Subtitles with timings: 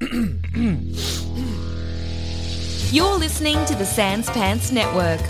[0.00, 0.08] You're
[3.18, 5.20] listening to the Sans Pants Network.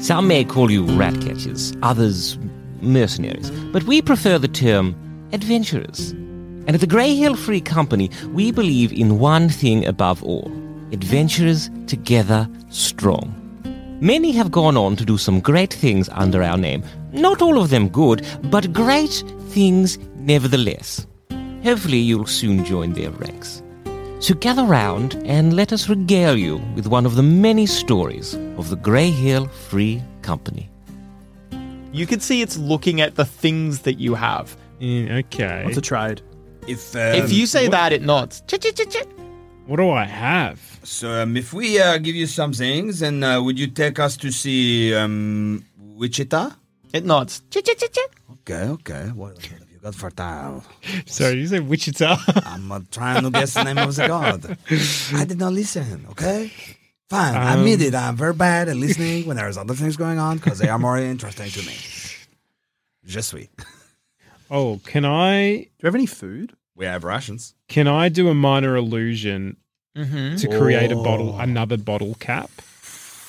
[0.00, 2.38] Some may call you rat catchers, others
[2.80, 4.94] mercenaries, but we prefer the term
[5.32, 6.14] adventurers.
[6.68, 10.52] And at the Grey Hill Free Company, we believe in one thing above all
[10.92, 13.34] adventurers together strong.
[14.02, 16.84] Many have gone on to do some great things under our name.
[17.12, 21.06] Not all of them good, but great things nevertheless.
[21.64, 23.62] Hopefully, you'll soon join their ranks.
[24.20, 28.68] So gather round and let us regale you with one of the many stories of
[28.68, 30.68] the Grey Hill Free Company.
[31.92, 34.54] You can see it's looking at the things that you have.
[34.80, 35.64] Mm, okay.
[35.64, 36.20] What's a trade?
[36.68, 38.42] If if you say that, it nods.
[39.66, 40.58] What do I have?
[40.82, 44.16] So, um, if we uh, give you some things, and uh, would you take us
[44.18, 46.50] to see um, Wichita?
[46.92, 47.42] It nods.
[47.54, 49.08] Okay, okay.
[49.14, 50.64] What, what have you got for tile?
[51.06, 52.16] Sorry, you said Wichita.
[52.46, 54.56] I'm uh, trying to guess the name of the god.
[55.14, 56.50] I did not listen, okay?
[57.10, 57.94] Fine, I Um, admit it.
[57.94, 60.98] I'm very bad at listening when there's other things going on because they are more
[60.98, 61.76] interesting to me.
[63.04, 63.48] Je suis.
[64.50, 66.54] Oh, can I Do you have any food?
[66.76, 67.54] We have rations.
[67.68, 69.56] can I do a minor illusion
[69.96, 70.36] Mm-hmm.
[70.36, 71.02] to create a Oh.
[71.02, 72.50] bottle, another bottle cap,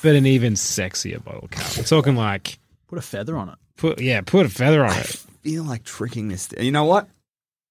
[0.03, 1.75] but an even sexier bottle cap?
[1.77, 3.55] We're talking like Put a feather on it.
[3.77, 5.07] put yeah, put a feather on I it.
[5.41, 6.47] feel like tricking this.
[6.59, 7.07] You know what?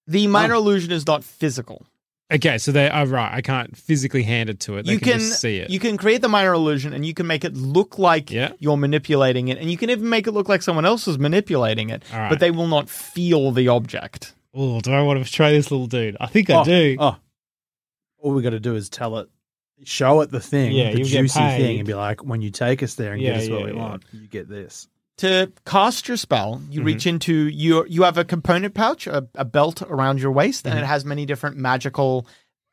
[0.08, 1.86] The minor illusion is not physical.
[2.30, 3.32] Okay, so they are right.
[3.32, 4.84] I can't physically hand it to it.
[4.84, 5.70] They you can, can see it.
[5.70, 8.52] you can create the minor illusion and you can make it look like Yeah.
[8.58, 11.88] you're manipulating it and you can even make it look like someone else is manipulating
[11.88, 12.28] it right.
[12.28, 15.86] but they will not feel the object oh, do I want to try this little
[15.86, 16.16] dude?
[16.20, 16.96] I think I oh, do.
[16.98, 17.16] Oh.
[18.18, 19.28] All we got to do is tell it,
[19.84, 22.94] show it the thing, Yeah, the juicy thing, and be like, when you take us
[22.94, 24.88] there and Yeah, get us what we want, you get this.
[25.18, 27.08] To cast your spell you reach Mm-hmm.
[27.10, 30.82] into your you have a component pouch a, a belt around your waist and it
[30.82, 30.88] Mm-hmm.
[30.88, 32.26] has many different magical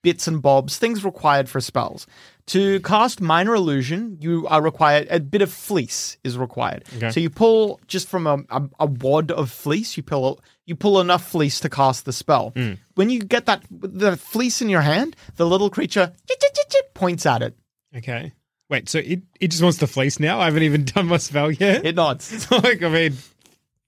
[0.03, 2.05] bits and bobs things required for spells
[2.45, 7.09] to cast minor illusion you are required a bit of fleece is required Okay.
[7.09, 10.99] so you pull just from a, a, a wad of fleece you pull you pull
[11.01, 12.77] enough fleece to cast the spell Mm.
[12.93, 16.13] when you get that the fleece in your hand the little creature
[16.93, 17.57] points at it
[17.97, 18.31] Okay.
[18.69, 20.39] Wait, so it, it just wants to fleece now?
[20.39, 21.85] I haven't even done my spell yet.
[21.85, 23.13] it nods So, like, I mean,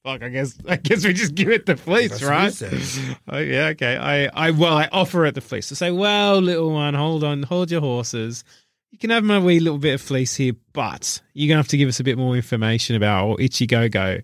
[0.04, 0.22] fuck.
[0.22, 2.54] I guess I guess we just give it the fleece, That's what right?
[2.54, 3.00] says.
[3.28, 3.98] Oh yeah, okay.
[3.98, 7.44] I, I well, I offer it the fleece to say, well, little one, hold on,
[7.44, 8.44] hold your horses.
[8.92, 11.78] You can have my wee little bit of fleece here, but you're gonna have to
[11.78, 14.20] give us a bit more information about Ichigo Go.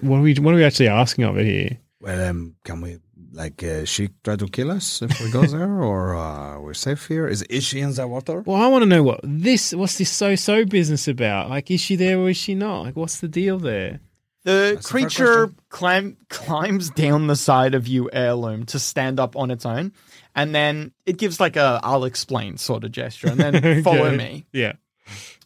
[0.00, 1.78] What are we what are we actually asking of it here?
[2.00, 2.98] Well, um, can we
[3.38, 7.06] like uh, she tried to kill us if we go there, or uh, we're safe
[7.06, 7.26] here?
[7.28, 8.42] Is is she in the water?
[8.44, 11.48] Well, I want to know what this what's this so so business about?
[11.48, 12.82] Like, is she there or is she not?
[12.82, 14.00] Like, what's the deal there?
[14.44, 19.50] The That's creature climb, climbs down the side of you, heirloom, to stand up on
[19.50, 19.92] its own,
[20.34, 24.46] and then it gives like a "I'll explain" sort of gesture, and then follow me.
[24.52, 24.74] Yeah.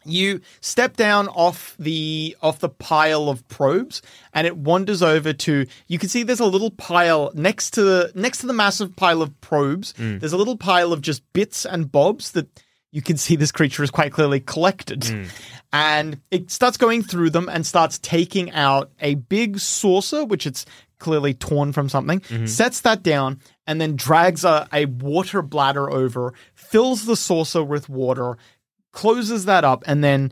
[0.05, 4.03] You step down off the off the pile of probes,
[4.33, 5.67] and it wanders over to.
[5.87, 9.23] You can see there's a little pile next to the next to the massive pile
[9.23, 9.93] of probes.
[9.95, 10.21] Mm.
[10.21, 12.49] There's a little pile of just bits and bobs that
[12.91, 15.01] you can see this creature is quite clearly collected.
[15.01, 15.29] Mm.
[15.73, 20.67] And it starts going through them and starts taking out a big saucer, which it's
[20.99, 22.47] clearly torn from something, Mm-hmm.
[22.47, 27.89] sets that down, and then drags a, a water bladder over, fills the saucer with
[27.89, 28.37] water,
[28.93, 30.31] closes that up, and then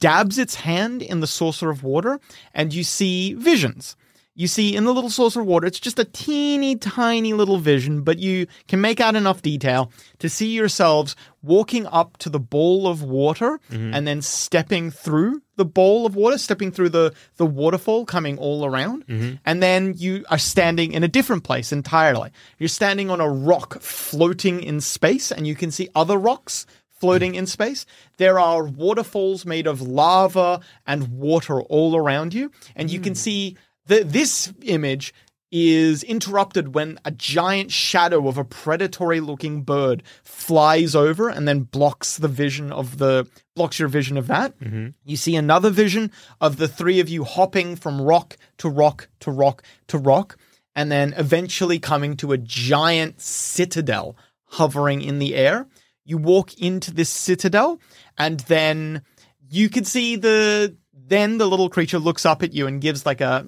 [0.00, 2.18] dabs its hand in the saucer of water,
[2.52, 3.96] and you see visions.
[4.38, 8.02] you see in the little saucer of water, it's just a teeny tiny little vision,
[8.02, 9.90] but you can make out enough detail
[10.20, 13.92] to see yourselves walking up to the bowl of water mm-hmm.
[13.92, 18.64] and then stepping through the bowl of water, stepping through the, the waterfall coming all
[18.64, 19.04] around.
[19.08, 19.34] Mm-hmm.
[19.44, 22.30] And then you are standing in a different place entirely.
[22.58, 26.64] You're standing on a rock floating in space, and you can see other rocks
[27.00, 27.86] floating in space.
[28.16, 33.18] There are waterfalls made of lava and water all around you, and you can hmm.
[33.18, 33.56] see
[33.86, 35.14] that this image
[35.50, 41.60] is interrupted when a giant shadow of a predatory looking bird flies over and then
[41.60, 44.58] blocks the vision of the blocks your vision of that.
[44.60, 44.88] Mm-hmm.
[45.04, 49.30] You see another vision of the three of you hopping from rock to rock to
[49.30, 50.36] rock to rock
[50.76, 55.66] and then eventually coming to a giant citadel hovering in the air.
[56.08, 57.78] You walk into this citadel,
[58.16, 59.02] and then
[59.50, 60.74] you can see the.
[60.92, 63.46] Then the little creature looks up at you and gives like a.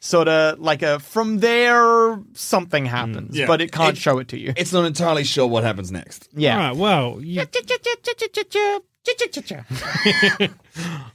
[0.00, 3.46] Sort of like a from there something happens, yeah.
[3.46, 4.52] but it can't It- show it to you.
[4.56, 6.28] It's not entirely sure what happens next.
[6.32, 6.54] Yeah.
[6.54, 7.40] All right, well, you,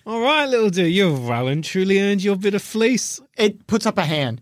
[0.05, 3.21] all right, little dude, you've well and truly earned your bit of fleece.
[3.37, 4.41] it puts up a hand.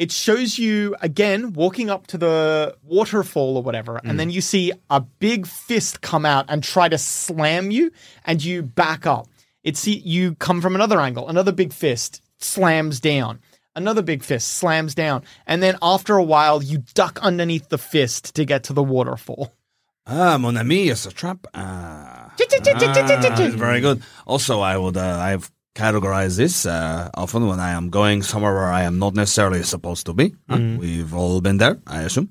[0.00, 4.72] It shows you again walking up to the waterfall or whatever, and then you see
[4.88, 7.92] a big fist come out and try to slam you,
[8.24, 9.28] and you back up.
[9.62, 13.40] It's you come from another angle, another big fist slams down,
[13.76, 18.34] another big fist slams down, and then after a while, you duck underneath the fist
[18.36, 19.52] to get to the waterfall.
[20.06, 21.46] Ah, mon ami, it's a trap.
[21.52, 24.02] Ah, ah, very good.
[24.26, 28.72] Also, I would, uh, I've categorized this uh, often when I am going somewhere where
[28.72, 30.34] I am not necessarily supposed to be.
[30.48, 32.30] Uh, We've all been there, I assume.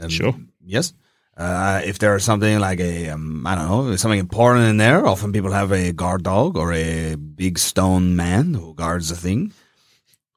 [0.00, 0.34] Um, Sure.
[0.64, 0.92] Yes.
[1.36, 5.06] Uh, if there is something like a, um, I don't know, something important in there,
[5.06, 9.52] often people have a guard dog or a big stone man who guards the thing.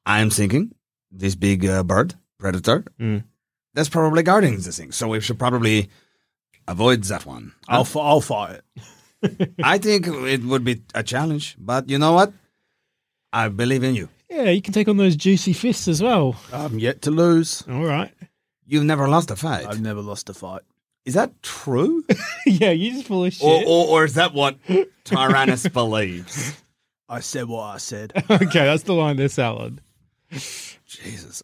[0.06, 0.74] I'm thinking
[1.10, 2.84] this big uh, bird, predator,
[3.74, 4.92] that's probably guarding the thing.
[4.92, 5.88] So we should probably
[6.66, 7.52] avoid that one.
[7.68, 8.64] I'll, f- I'll fight it.
[9.62, 12.32] I think it would be a challenge, but you know what?
[13.32, 14.08] I believe in you.
[14.30, 16.36] Yeah, you can take on those juicy fists as well.
[16.52, 17.62] I'm yet to lose.
[17.68, 18.12] All right.
[18.66, 19.66] You've never lost a fight.
[19.66, 20.62] I've never lost a fight.
[21.04, 22.04] Is that true?
[22.46, 23.44] yeah, you just full of shit.
[23.46, 24.56] or, or, or is that what
[25.04, 26.54] Tyrannus believes?
[27.08, 28.12] I said what I said.
[28.30, 29.80] okay, that's the line they're selling.
[30.86, 31.42] Jesus.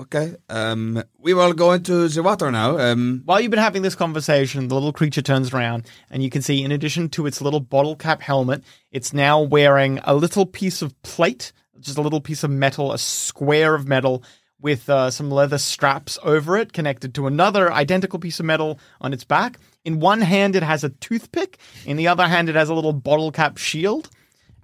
[0.00, 0.34] Okay.
[0.48, 2.78] Um, we will go into the water now.
[2.78, 6.40] Um, While you've been having this conversation, the little creature turns around and you can
[6.40, 10.80] see, in addition to its little bottle cap helmet, it's now wearing a little piece
[10.80, 14.22] of plate, just a little piece of metal, a square of metal
[14.58, 19.12] with uh, some leather straps over it, connected to another identical piece of metal on
[19.12, 19.58] its back.
[19.84, 21.58] In one hand, it has a toothpick.
[21.84, 24.08] In the other hand, it has a little bottle cap shield,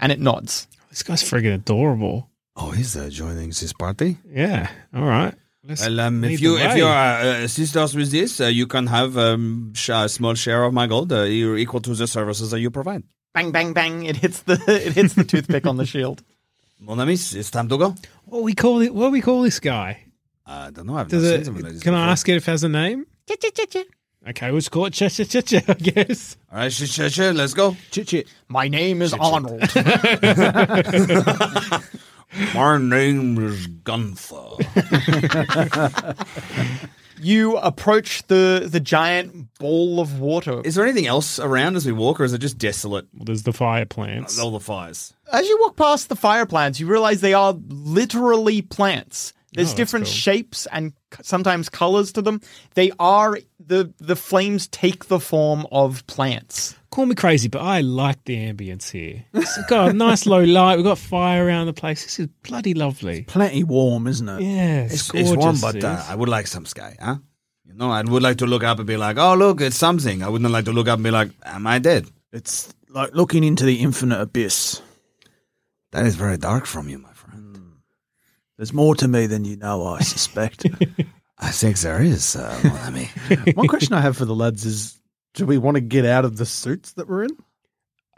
[0.00, 0.67] and it nods.
[0.91, 2.31] This guy's friggin' adorable.
[2.56, 4.19] Oh, he's uh, joining this party.
[4.29, 4.70] Yeah.
[4.94, 5.35] All right.
[5.64, 6.79] Let's Well, um, if you if way.
[6.79, 10.62] you uh, assist us with this, uh, you can have um, sh- a small share
[10.62, 13.03] of my gold, uh, equal to the services that you provide.
[13.35, 14.05] Bang, bang, bang!
[14.05, 16.23] It hits the it hits the toothpick on the shield.
[16.81, 17.94] Mon amis, it's time to go.
[18.26, 18.94] what we call it?
[18.94, 20.05] What do we call this guy?
[20.47, 20.97] I don't know.
[20.97, 21.37] I've Does not it?
[21.38, 23.06] seen some of these Can I ask it if it has a name?
[24.29, 25.61] Okay, we'll call it Cha Cha Cha Cha.
[25.69, 26.37] I guess.
[26.52, 27.76] All right, sh- sh- sh- let's go.
[27.91, 28.29] Chit chit.
[28.49, 29.62] My name is Arnold.
[32.55, 34.37] My name is Gunther.
[37.21, 40.61] you approach the the giant ball of water.
[40.64, 43.06] is there anything else around as we walk, or is it just desolate?
[43.14, 44.38] Well, there's the fire plants.
[44.38, 45.14] All the fires.
[45.33, 49.33] As you walk past the fire plants, you realize they are literally plants.
[49.54, 50.12] There's Oh, different cool.
[50.12, 50.92] shapes and
[51.23, 52.42] sometimes colors to them.
[52.75, 56.75] They are the the flames take the form of plants.
[56.90, 59.25] Call me crazy, but I like the ambience here.
[59.35, 60.76] It's got a nice low light.
[60.76, 62.04] We've got fire around the place.
[62.04, 63.23] This is bloody lovely.
[63.25, 64.40] Plenty warm, isn't it?
[64.42, 65.30] Yeah, it's, It's, gorgeous.
[65.32, 66.02] it's warm, but uh.
[66.08, 67.16] I would like some sky, huh?
[67.66, 70.23] You know, I would like to look up and be like, "Oh, look, it's something."
[70.23, 73.44] I wouldn't like to look up and be like, "Am I dead?" It's like looking
[73.44, 74.80] into the infinite abyss.
[75.92, 77.58] That is very dark from you, my friend.
[78.56, 80.64] There's more to me than you know, I suspect.
[81.38, 83.11] I think there is, uh, mon ami.
[83.55, 85.00] One question I have for the lads is
[85.35, 87.37] do we want to get out of the suits that we're in?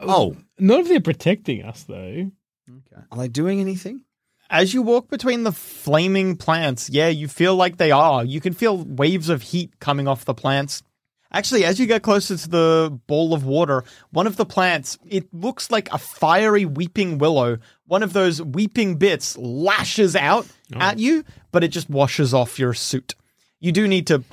[0.00, 2.30] oh, Not if they're protecting us, though.
[2.70, 3.02] Okay.
[3.10, 4.02] are they doing anything?
[4.50, 8.25] As you walk between the flaming plants, yeah, you feel like they are.
[8.25, 10.82] You can feel waves of heat coming off the plants.
[11.30, 15.32] Actually, as you get closer to the ball of water, one of the plants, it
[15.35, 17.58] looks like a fiery weeping willow.
[17.87, 22.73] One of those weeping bits lashes out at you, but it just washes off your
[22.73, 23.14] suit.
[23.61, 24.25] You do need to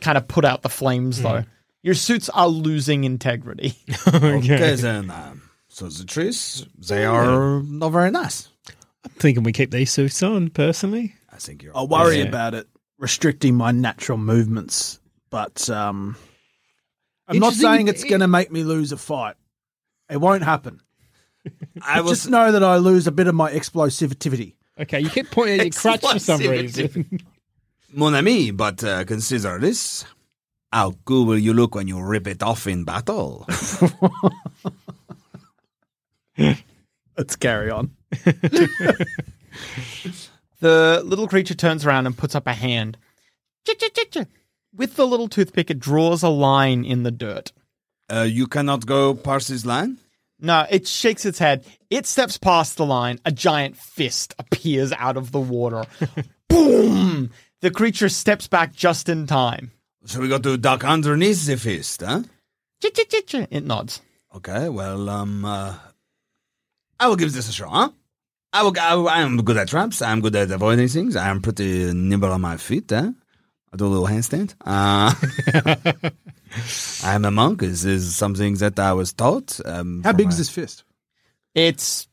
[0.00, 1.44] kind of put out the flames, though.
[1.82, 3.74] Your suits are losing integrity.
[4.14, 5.10] Okay, then.
[5.10, 8.48] Um, So the trees, they are not very nice.
[9.04, 11.14] I'm thinking we keep these suits on, personally.
[11.32, 11.76] I think you're.
[11.76, 12.24] I'll worry Yeah.
[12.24, 12.66] about it
[12.98, 14.98] restricting my natural movements,
[15.34, 16.14] but um,
[17.26, 19.34] I'm not Interesting, saying it- it's going to make me lose a fight.
[20.08, 20.80] It won't happen.
[21.82, 24.54] I was Just know that I lose a bit of my explosivity.
[24.78, 26.50] Okay, you keep pointing at your crutch for some Explosivity.
[26.62, 27.20] reason.
[27.92, 30.04] mon ami, but uh, consider this:
[30.72, 33.44] how cool will you look when you rip it off in battle?
[37.18, 37.90] Let's carry on.
[40.60, 42.96] The little creature turns around and puts up a hand.
[43.66, 44.16] Ch-ch-ch-ch.
[44.76, 47.52] With the little toothpick, it draws a line in the dirt.
[48.12, 49.98] uh, you cannot go past this line.
[50.40, 51.64] No, it shakes its head.
[51.90, 53.18] It steps past the line.
[53.24, 55.84] A giant fist appears out of the water.
[56.48, 57.30] Boom!
[57.60, 59.70] The creature steps back just in time.
[60.04, 62.24] So we got to duck underneath the fist, huh?
[62.82, 64.02] It nods.
[64.36, 65.74] Okay, well, um, uh,
[67.00, 67.70] I will give this a shot.
[67.70, 67.88] Huh?
[68.52, 70.02] I, will, I, I am good at traps.
[70.02, 71.16] I am good at avoiding things.
[71.16, 72.92] I am pretty nimble on my feet.
[72.92, 73.10] Eh?
[73.74, 74.54] I do a little handstand.
[74.64, 75.12] Uh,
[77.04, 77.60] I am a monk.
[77.60, 79.58] This is something that I was taught.
[79.66, 80.84] Um, How big my- is this fist?
[81.56, 82.06] It's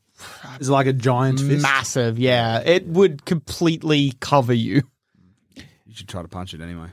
[0.58, 1.62] Is it like a giant fist?
[1.62, 2.58] massive, yeah.
[2.60, 4.82] It would completely cover you.
[5.54, 6.88] You should try to punch it anyway.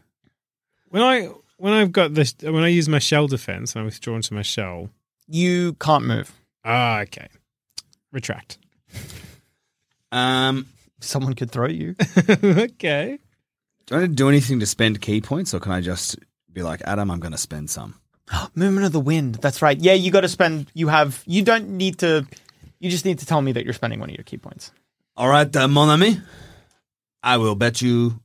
[0.90, 4.16] when I when I've got this when I use my shell defense and I withdraw
[4.18, 4.90] into my shell.
[5.28, 6.32] You can't move.
[6.64, 7.28] Ah, okay.
[8.12, 8.58] Retract.
[10.12, 10.68] Um,
[11.02, 11.96] Someone could throw you.
[12.44, 13.20] okay.
[13.90, 16.16] Do I need to do anything to spend ki points, or can I just
[16.54, 17.10] be like Adam?
[17.10, 17.96] I'm going to spend some.
[18.56, 19.36] Movement of the wind.
[19.42, 19.76] That's right.
[19.80, 20.70] Yeah, you got to spend.
[20.76, 21.24] You have.
[21.26, 22.28] You don't need to.
[22.80, 24.72] You just need to tell me that you're spending one of your ki points.
[25.18, 26.22] All right, uh, mon ami.
[27.24, 28.20] I will bet you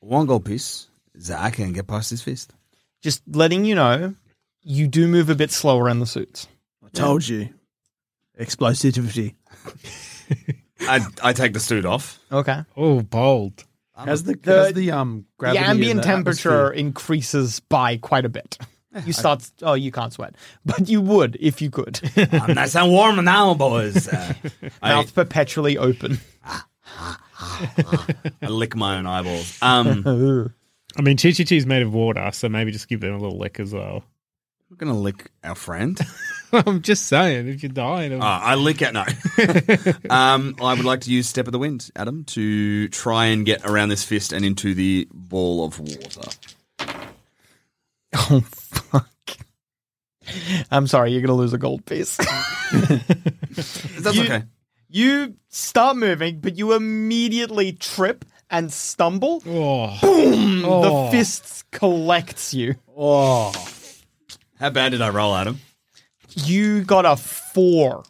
[0.00, 2.54] one gold piece that I can get past this fist.
[3.02, 4.14] Just letting you know,
[4.62, 6.48] you do move a bit slower in the suits.
[6.82, 7.50] I told you.
[8.40, 9.34] Explosivity.
[10.80, 12.18] I I take the suit off.
[12.32, 12.64] Okay.
[12.78, 13.62] Oh, bold.
[13.96, 16.72] How's the, The- how's the um The gravity in ambient the temperature atmosphere?
[16.80, 18.58] increases by quite a bit.
[19.04, 19.50] You start.
[19.60, 22.00] oh, you can't sweat, but you would if you could.
[22.32, 24.08] I'm nice and warm now, boys.
[24.08, 24.32] Uh,
[24.82, 26.18] I, Mouth perpetually open.
[27.38, 29.58] I lick my own eyeballs.
[29.60, 30.50] Um,
[30.96, 33.38] I mean, Chi Chi Chi's made of water, so maybe just give them a little
[33.38, 34.02] lick as well.
[34.78, 35.98] I'm gonna lick our friend.
[36.52, 38.92] I'm just saying, if you die, it'll- Uh, I lick it.
[38.92, 39.04] No.
[40.14, 43.64] um, I would like to use Step of the Wind, Adam, to try and get
[43.64, 46.30] around this fist and into the ball of water.
[48.14, 49.08] Oh fuck!
[50.70, 51.12] I'm sorry.
[51.12, 52.16] You're gonna lose a gold piece.
[52.72, 54.42] That's You- okay.
[54.88, 59.42] You start moving, but you immediately trip and stumble.
[59.46, 59.98] oh.
[60.00, 60.64] Boom!
[60.64, 61.06] Oh.
[61.06, 62.76] The fist collects you.
[62.96, 63.52] Oh,
[64.58, 65.60] How bad did I roll, Adam?
[66.34, 68.04] You got a four.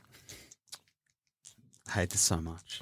[1.89, 2.81] I hate this so much.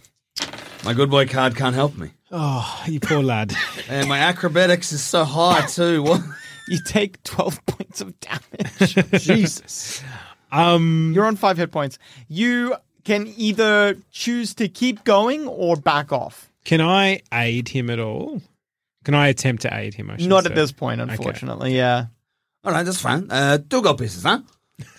[0.85, 2.11] My good boy card can't help me.
[2.31, 3.55] oh, you poor lad.
[3.89, 6.03] And my acrobatics is so high, too.
[6.03, 6.21] What?
[6.69, 9.23] You take 12 points of damage.
[9.23, 10.03] Jesus.
[10.53, 11.99] Um, You're on five hit points.
[12.29, 16.51] You can either choose to keep going or back off.
[16.65, 18.41] can I aid him at all?
[19.05, 20.11] Can I attempt to aid him?
[20.11, 20.51] I should Not say?
[20.51, 21.77] at this point, unfortunately.
[21.77, 22.07] Yeah.
[22.65, 23.27] All right, that's fine.
[23.31, 24.41] Uh, two gold pieces, huh?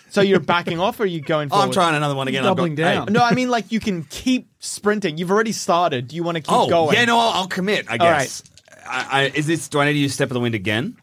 [0.10, 1.66] So you're backing off or are you going Oh, forward?
[1.66, 2.44] I'm trying another one again.
[2.44, 3.08] I've doubling got- down.
[3.08, 3.14] Hey.
[3.14, 5.18] No, I mean, like, you can keep sprinting.
[5.18, 6.08] You've already started.
[6.08, 6.96] Do you want to keep Oh, going?
[6.96, 8.20] yeah, no, I'll, I'll commit, I All right.
[8.22, 8.44] guess.
[8.88, 10.96] I, I, is this, do I need to use Step of the Wind again?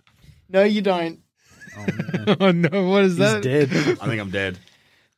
[0.48, 1.18] No, you don't.
[2.38, 2.88] Oh no!
[2.90, 3.42] What is He's that?
[3.42, 3.70] dead.
[3.72, 4.58] I think I'm dead.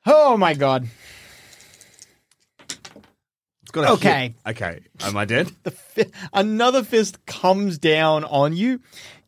[0.07, 0.87] Oh, my God.
[2.69, 4.35] It's got a Okay.
[4.47, 4.51] hit.
[4.63, 4.81] Okay.
[5.03, 5.51] Am I dead?
[5.65, 8.81] the fi- another fist comes down on you.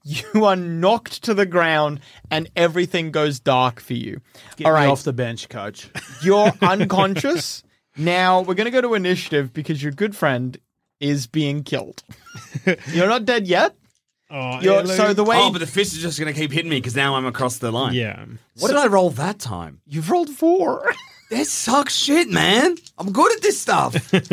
[0.08, 1.98] You are knocked to the ground,
[2.30, 4.20] and everything goes dark for you.
[4.56, 5.90] Get All me off the bench, coach.
[6.22, 7.64] you're unconscious.
[7.96, 10.56] Now we're going to go to initiative because your good friend
[11.00, 12.04] is being killed.
[12.92, 13.74] you're not dead yet.
[14.30, 16.52] Oh, You're, yeah, so the way Oh, but the fist is just going to keep
[16.52, 17.94] hitting me because now I'm across the line.
[17.94, 18.24] yeah.
[18.58, 19.80] What did I roll that time?
[19.86, 20.92] you've rolled four.
[21.30, 22.76] That sucks shit, man.
[22.98, 23.94] I'm good at this stuff.
[24.14, 24.28] Okay.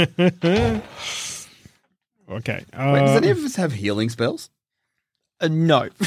[2.30, 4.50] Wait, does Uh, any of us have healing spells?
[5.44, 5.90] Uh, no.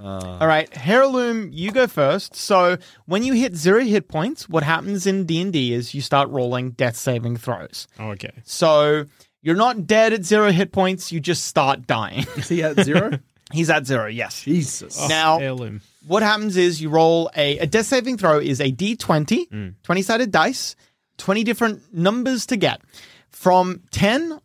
[0.00, 2.34] All right, Heirloom, you go first.
[2.34, 6.02] So when you hit zero hit points, what happens in D and D is you
[6.02, 7.86] start rolling death saving throws.
[7.98, 8.32] oh, okay.
[8.44, 9.06] So
[9.40, 12.26] you're not dead at zero hit points; you just start dying.
[12.36, 13.18] Is he at zero?
[13.52, 14.06] He's at zero.
[14.06, 14.42] Yes.
[14.42, 15.08] Jesus.
[15.08, 15.80] Now, Heirloom.
[16.06, 20.32] what happens is you roll a, a death saving throw is a d20, 20 sided
[20.32, 20.74] dice,
[21.18, 22.80] 20 different numbers to get.
[23.30, 24.40] From 10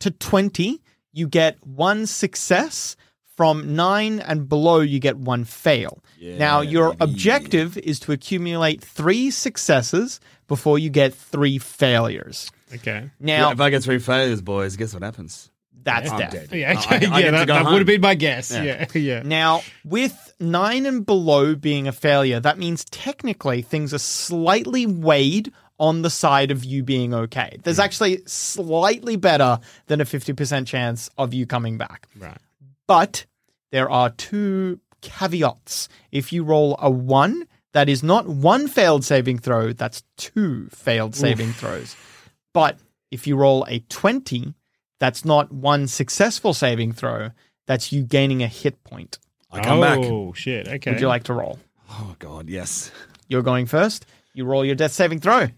[0.00, 2.96] to 20, you get one success.
[3.36, 6.02] From 9 and below, you get one fail.
[6.20, 12.50] now, your objective is to accumulate three successes before you get three failures.
[12.74, 13.10] Okay.
[13.20, 15.52] Now, if I get three failures, boys, guess what happens?
[15.84, 16.32] that's I'm death.
[16.32, 16.48] dead.
[16.52, 18.50] Yeah, I- I yeah, that, that would have been my guess.
[18.50, 18.62] Yeah.
[18.62, 19.22] Yeah, yeah.
[19.24, 25.52] Now, with nine and below being a failure, that means technically things are slightly weighed
[25.78, 27.52] on the side of you being okay.
[27.54, 27.60] Hmm.
[27.62, 32.08] There's actually slightly better than a 50% chance of you coming back.
[32.18, 32.38] Right.
[32.86, 33.26] But
[33.70, 35.88] there are two caveats.
[36.10, 41.14] If you roll a one, that is not one failed saving throw, that's two failed
[41.14, 41.96] saving throws.
[42.52, 42.78] But
[43.10, 44.54] if you roll a 20,
[44.98, 47.30] that's not one successful saving throw,
[47.66, 49.18] that's you gaining a hit point.
[49.50, 49.98] I come oh, back.
[49.98, 50.68] Oh, shit.
[50.68, 50.90] Okay.
[50.90, 51.58] Would you like to roll?
[51.90, 52.90] Oh god, yes.
[53.28, 54.06] You're going first.
[54.34, 55.48] You roll your death saving throw.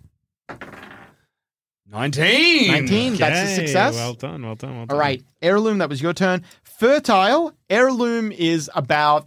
[1.87, 2.71] Nineteen.
[2.71, 3.95] 19, that's a success.
[3.97, 4.43] Well done.
[4.45, 4.77] Well done.
[4.77, 4.95] Well done.
[4.95, 6.45] All right, heirloom, that was your turn.
[6.63, 9.27] Fertile, heirloom is about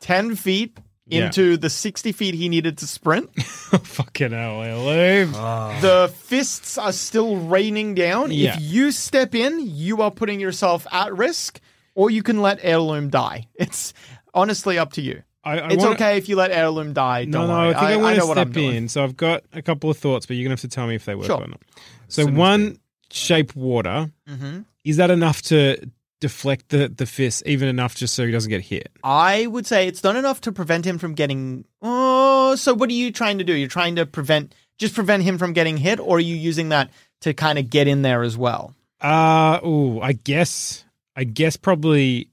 [0.00, 1.26] 10 feet Yeah.
[1.26, 3.32] into the 60 feet he needed to sprint.
[3.42, 5.34] Fucking hell, heirloom.
[5.36, 5.78] Ah.
[5.80, 8.32] The fists are still raining down.
[8.32, 8.56] Yeah.
[8.56, 11.60] If you step in, you are putting yourself at risk,
[11.94, 13.46] or you can let heirloom die.
[13.54, 13.94] It's
[14.34, 15.22] honestly up to you.
[15.44, 17.24] I, I it's wanna- okay if you let heirloom die.
[17.26, 17.68] No, Don't no, worry.
[17.74, 18.88] I think I, want know to step in.
[18.88, 20.94] So I've got a couple of thoughts, but you're going to have to tell me
[20.94, 21.42] if they work Sure.
[21.42, 21.60] or not.
[22.08, 22.78] So one,
[23.10, 24.10] shape water.
[24.28, 24.60] Mm-hmm.
[24.84, 28.62] Is that enough to deflect the, the fist, even enough just so he doesn't get
[28.62, 28.88] hit?
[29.02, 31.64] I would say it's not enough to prevent him from getting.
[31.82, 33.54] Oh, so what are you trying to do?
[33.54, 36.90] You're trying to prevent just prevent him from getting hit, or are you using that
[37.20, 38.74] to kind of get in there as well?
[39.00, 40.84] Uh oh, I guess
[41.16, 42.28] I guess probably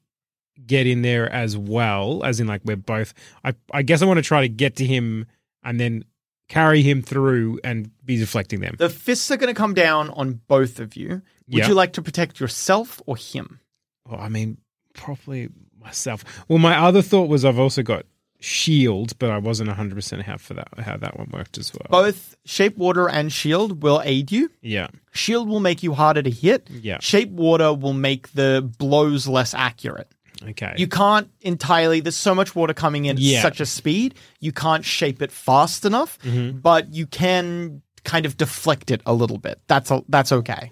[0.65, 3.13] get in there as well, as in like we're both
[3.43, 5.25] I I guess I want to try to get to him
[5.63, 6.05] and then
[6.49, 8.75] carry him through and be deflecting them.
[8.77, 11.09] The fists are going to come down on both of you.
[11.09, 11.67] Would Yeah.
[11.69, 13.59] you like to protect yourself or him?
[14.05, 14.57] Well, I mean,
[14.93, 15.49] probably
[15.79, 16.23] myself.
[16.49, 18.05] Well, my other thought was I've also got
[18.41, 21.87] shield, but I wasn't 100% how for that how that one worked as well.
[21.89, 24.49] Both shape water and shield will aid you.
[24.61, 24.87] Yeah.
[25.13, 26.67] Shield will make you harder to hit.
[26.69, 26.97] Yeah.
[26.99, 30.11] Shape water will make the blows less accurate.
[30.49, 30.73] Okay.
[30.77, 31.99] You can't entirely.
[31.99, 33.41] There's so much water coming in at Yeah.
[33.41, 34.15] such a speed.
[34.39, 36.59] You can't shape it fast enough, Mm-hmm.
[36.59, 39.61] but you can kind of deflect it a little bit.
[39.67, 40.71] That's a, that's okay.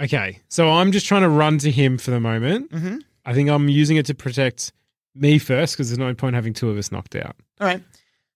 [0.00, 2.70] Okay, so I'm just trying to run to him for the moment.
[2.70, 3.00] Mhm.
[3.24, 4.72] I think I'm using it to protect
[5.14, 7.34] me first because there's no point having two of us knocked out.
[7.60, 7.82] All right.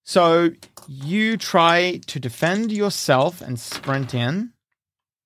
[0.05, 0.51] So
[0.89, 4.53] you try to defend yourself and sprint in.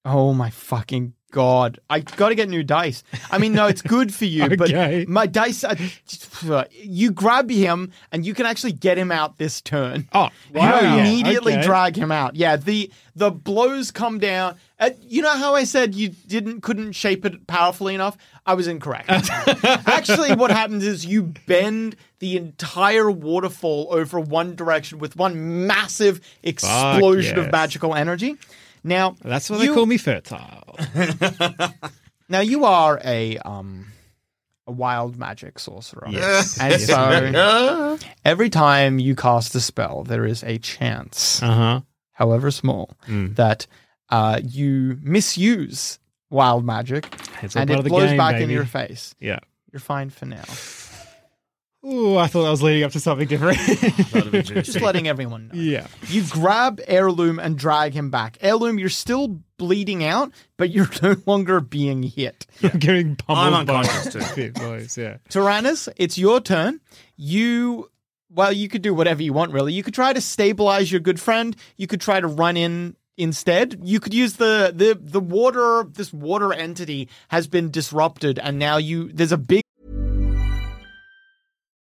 [0.04, 1.80] Oh my fucking god!
[1.90, 3.02] I got to get new dice.
[3.30, 5.04] I mean, no, it's good for you, Okay.
[5.04, 5.64] but my dice.
[5.64, 5.76] Are,
[6.70, 10.08] you grab him and you can actually get him out this turn.
[10.12, 10.98] Oh, You wow.
[10.98, 11.62] immediately Okay.
[11.62, 12.36] drag him out.
[12.36, 14.56] Yeah, the the blows come down.
[14.78, 18.16] Uh, you know how I said you didn't couldn't shape it powerfully enough?
[18.46, 19.08] I was incorrect.
[19.88, 26.20] Actually, what happens is you bend the entire waterfall over one direction with one massive
[26.42, 27.52] explosion of yes.
[27.52, 28.36] magical energy.
[28.84, 30.78] Now That's why you, they call me fertile.
[32.28, 33.86] Now you are a um
[34.66, 36.08] a wild magic sorcerer.
[36.10, 36.58] Yes.
[36.60, 41.80] And so every time you cast a spell, there is a chance Uh huh.
[42.12, 43.36] however small, Mm.
[43.36, 43.66] that
[44.10, 45.98] uh, you misuse
[46.30, 47.06] wild magic
[47.42, 49.14] It's and it blows game, back in your face.
[49.20, 49.40] Yeah.
[49.72, 50.44] You're fine for now.
[51.86, 53.58] Ooh, I thought I was leading up to something different.
[54.64, 55.54] Just letting everyone know.
[55.60, 55.86] yeah.
[56.08, 58.38] You grab Heirloom and drag him back.
[58.40, 62.46] Heirloom, you're still bleeding out, but you're no longer being hit.
[62.62, 64.20] I'm getting pummeled I'm unconscious by too.
[64.20, 65.18] Fit boys, yeah.
[65.28, 66.80] Tyrannus, it's your turn.
[67.16, 67.90] You,
[68.30, 69.74] well, you could do whatever you want, really.
[69.74, 71.54] You could try to stabilize your good friend.
[71.76, 73.80] You could try to run in instead.
[73.84, 75.84] You could use the the the water.
[75.88, 79.62] This water entity has been disrupted, and now you there's a big.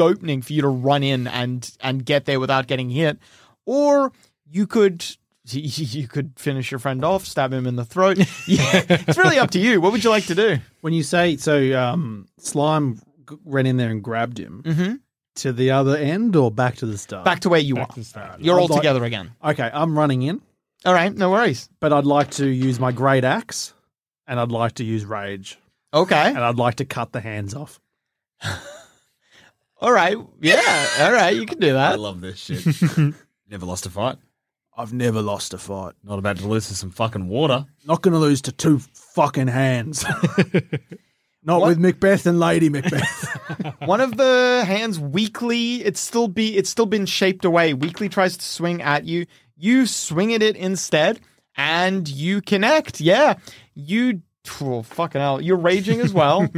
[0.00, 3.18] opening for you to run in and and get there without getting hit,
[3.66, 4.12] or
[4.50, 5.04] you could
[5.50, 8.18] you could finish your friend off, stab him in the throat.
[8.46, 9.80] Yeah, it's really up to you.
[9.80, 10.58] What would you like to do?
[10.80, 13.00] When you say so, um, slime
[13.44, 15.00] ran in there and grabbed him Mhm.
[15.36, 17.24] to the other end or back to the start.
[17.24, 17.88] Back to where you are.
[18.38, 19.30] You're all like- together again.
[19.44, 20.42] Okay, I'm running in.
[20.84, 21.68] All right, no worries.
[21.80, 23.72] But I'd like to use my great axe,
[24.26, 25.56] and I'd like to use rage,
[25.94, 26.28] Okay.
[26.28, 27.80] and I'd like to cut the hands off.
[29.82, 30.16] All right.
[30.40, 30.88] Yeah.
[31.00, 31.34] All right.
[31.34, 31.88] You can do that.
[31.88, 31.98] I that.
[32.00, 32.64] love this shit.
[33.50, 34.16] Never lost a fight.
[34.74, 35.92] I've never lost a fight.
[36.02, 37.66] Not about to lose to some fucking water.
[37.84, 40.02] Not going to lose to two fucking hands.
[41.44, 41.68] Not What?
[41.68, 43.74] with Macbeth and Lady Macbeth.
[43.80, 47.74] One of the hands weakly, it's still be it's still been shaped away.
[47.74, 49.26] Weakly tries to swing at you.
[49.56, 51.20] You swing at it instead,
[51.56, 53.00] and you connect.
[53.00, 53.34] Yeah.
[53.74, 54.22] You
[54.62, 55.40] oh, fucking hell.
[55.40, 56.48] You're raging as well.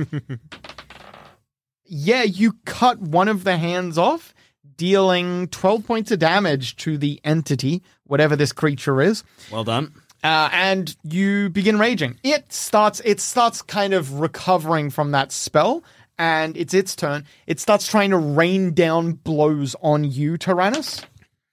[1.87, 4.35] Yeah, you cut one of the hands off,
[4.77, 9.23] dealing 12 points of damage to the entity, whatever this creature is.
[9.51, 9.93] Well done.
[10.23, 12.19] uh, and you begin raging.
[12.23, 13.01] It starts.
[13.05, 15.85] It starts kind of recovering from that spell,
[16.19, 17.25] and it's its turn.
[17.47, 21.03] It starts trying to rain down blows on you, Tyrannus.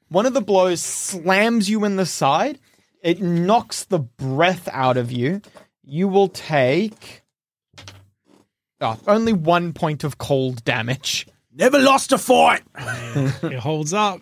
[0.09, 2.59] One of the blows slams you in the side.
[3.01, 5.41] It knocks the breath out of you.
[5.83, 7.20] You will take
[8.81, 11.27] oh, only one point of cold damage.
[11.53, 12.63] never lost a fight.
[12.75, 14.21] it holds up.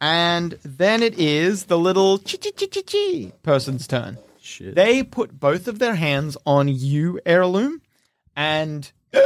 [0.00, 4.18] And then it is the little chi chi chi chi chi person's turn.
[4.40, 4.74] Shit.
[4.74, 7.80] They put both of their hands on you, Heirloom,
[8.34, 8.90] and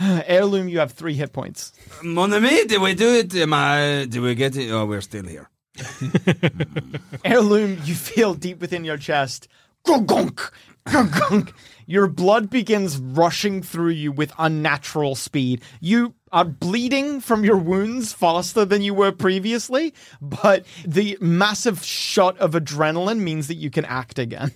[0.00, 1.72] Heirloom, you have three hit points.
[2.02, 3.34] Mon ami, did we do it?
[3.34, 4.70] Am I, did we get it?
[4.70, 5.50] Oh, we're still here.
[7.24, 9.48] Heirloom, you feel deep within your chest.
[9.84, 10.52] Gunk,
[10.86, 11.52] gunk.
[11.86, 15.60] Your blood begins rushing through you with unnatural speed.
[15.80, 22.38] You are bleeding from your wounds faster than you were previously, but the massive shot
[22.38, 24.52] of adrenaline means that you can act again.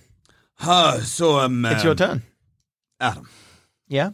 [0.55, 2.23] Huh, so um, It's your um, turn.
[2.99, 3.29] Adam,
[3.87, 4.09] Yeah?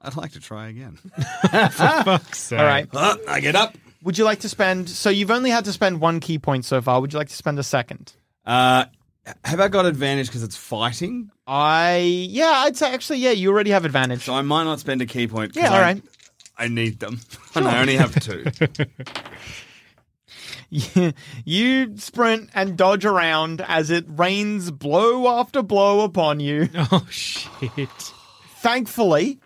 [0.00, 0.96] I'd like to try again.
[1.72, 2.58] Fuck's sake.
[2.58, 2.88] All right.
[2.94, 3.76] Uh, I get up.
[4.02, 4.88] Would you like to spend?
[4.88, 7.00] So you've only had to spend one ki point so far.
[7.02, 8.14] Would you like to spend a second?
[8.46, 8.86] Uh,
[9.44, 11.30] have I got advantage because it's fighting?
[11.46, 11.96] I
[12.30, 14.22] yeah, I'd say actually yeah, you already have advantage.
[14.24, 15.54] So I might not spend a ki point.
[15.54, 16.02] 'cause Yeah, all I, right.
[16.58, 17.20] I need them,
[17.54, 18.44] and I only have two.
[21.44, 26.68] you sprint and dodge around as it rains blow after blow upon you.
[26.92, 27.88] Oh shit.
[28.58, 29.40] Thankfully,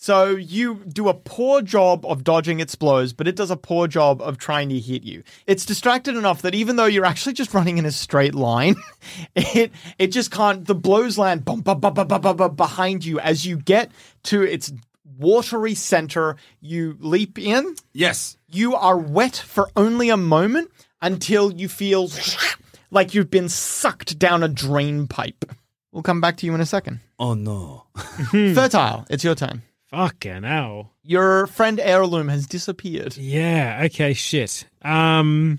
[0.00, 3.88] so you do a poor job of dodging its blows, but it does a poor
[3.88, 5.24] job of trying to hit you.
[5.48, 8.76] It's distracted enough that even though you're actually just running in a straight line,
[9.34, 10.64] it it just can't.
[10.64, 13.90] The blows land bum, bum, bum, bum, bum, bum, bum, behind you as you get
[14.24, 14.72] to its
[15.18, 16.36] watery center.
[16.60, 17.74] You leap in.
[17.92, 18.36] yes.
[18.50, 20.70] You are wet for only a moment
[21.02, 22.08] until you feel
[22.90, 25.44] like you've been sucked down a drain pipe.
[25.92, 27.00] We'll come back to you in a second.
[27.18, 27.86] Oh no.
[28.30, 29.62] Fertile, it's your turn.
[29.90, 30.92] Fucking hell.
[31.02, 33.16] Your friend Heirloom has disappeared.
[33.16, 33.82] Yeah.
[33.86, 34.12] Okay.
[34.14, 34.66] Shit.
[34.82, 35.58] Um.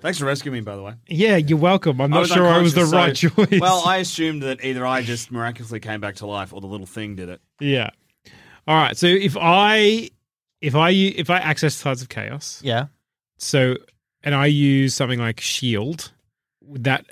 [0.00, 0.94] Thanks for rescuing me, by the way.
[1.08, 1.36] Yeah.
[1.36, 2.00] You're welcome.
[2.00, 3.60] I'm not was sure I was the unconscious, right choice.
[3.60, 6.86] Well, I assumed that either I just miraculously came back to life or the little
[6.86, 7.40] thing did it.
[7.58, 7.90] Yeah.
[8.66, 8.96] All right.
[8.96, 10.10] So if I
[10.60, 12.86] if I if I access Tides of Chaos, Yeah.
[13.38, 13.76] so
[14.22, 16.12] and I use something like Shield,
[16.62, 17.04] would that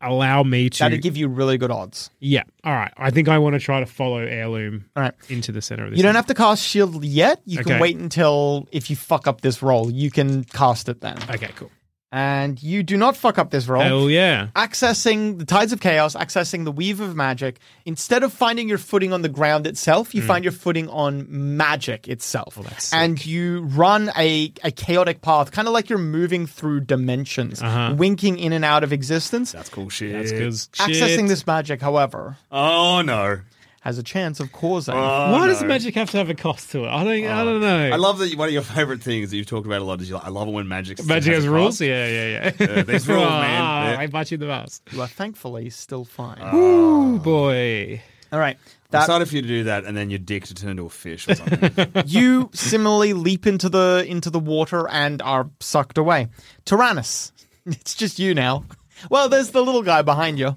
[0.00, 0.78] allow me to?
[0.78, 2.10] That'd give you really good odds.
[2.20, 2.42] yeah.
[2.64, 2.92] All right.
[2.96, 5.14] I think I want to try to follow Heirloom All right.
[5.28, 5.96] into the center of this.
[5.98, 7.40] You don't have to cast shield yet.
[7.44, 11.16] You can wait until if you fuck up this roll, you can cast it then.
[11.30, 11.50] Okay.
[11.56, 11.70] Cool.
[12.16, 13.82] And you do not fuck up this roll.
[13.82, 14.48] Hell yeah.
[14.56, 19.12] accessing the tides of chaos, accessing the weave of magic, instead of finding your footing
[19.12, 22.54] on the ground itself, you find your footing on magic itself.
[22.62, 27.60] That's and you run a, a chaotic path, kind of like you're moving through dimensions,
[27.60, 27.94] Uh-huh.
[27.98, 29.52] winking in and out of existence.
[29.52, 30.12] That's cool shit.
[30.12, 30.52] That's good.
[30.88, 33.40] Accessing this magic, however, Oh no.
[33.86, 34.94] Has a chance of causing.
[34.94, 36.88] Why does magic have to have a cost to it?
[36.88, 37.24] I don't.
[37.24, 37.88] I don't know.
[37.90, 40.00] Oh, I love that one of your favorite things that you've talked about a lot
[40.00, 41.74] is you like, I love it when magic magic has a rules.
[41.78, 41.80] cost.
[41.82, 42.66] Yeah, yeah, yeah.
[42.66, 43.62] Uh, these rules, man.
[43.62, 43.98] Ah, Yeah.
[44.00, 44.80] I bite you in the bus.
[44.90, 46.42] you are thankfully still fine.
[46.54, 48.02] Ooh, boy.
[48.32, 48.56] All right.
[48.56, 50.84] I'm That, excited for you to do that, and then your dick to turn into
[50.86, 51.92] a fish or something.
[52.06, 56.26] you similarly leap into the into the water and are sucked away.
[56.64, 57.32] Tyrannus,
[57.66, 58.64] it's just you now.
[59.10, 60.56] Well, there's the little guy behind you.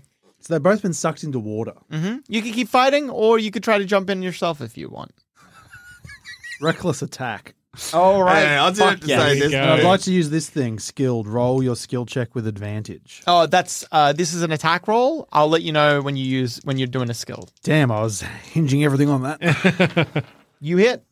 [0.49, 1.73] So they've both been sucked into water.
[1.91, 4.89] hmm You could keep fighting, or you could try to jump in yourself if you
[4.89, 5.11] want.
[6.59, 7.53] Reckless attack.
[7.93, 8.39] All right.
[8.47, 9.21] Hey, I'll do Fuck it to yes.
[9.21, 9.53] say this.
[9.53, 11.27] And I'd like to use this thing, skilled.
[11.27, 13.21] Roll your skill check with advantage.
[13.27, 15.27] Oh, that's uh, this is an attack roll.
[15.31, 17.47] I'll let you know when you use when you're doing a skill.
[17.61, 20.25] Damn, I was hinging everything on that.
[20.61, 21.05] You hit.